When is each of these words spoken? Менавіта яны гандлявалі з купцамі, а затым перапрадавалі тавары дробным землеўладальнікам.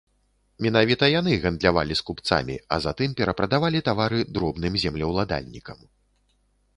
Менавіта 0.65 1.09
яны 1.19 1.31
гандлявалі 1.43 1.97
з 1.99 2.03
купцамі, 2.07 2.55
а 2.77 2.79
затым 2.85 3.13
перапрадавалі 3.19 3.81
тавары 3.91 4.19
дробным 4.39 4.73
землеўладальнікам. 4.85 5.79